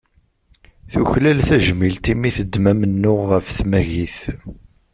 [0.91, 4.19] Tuklal tajmilt i mi teddem amennuɣ ɣef tmagit.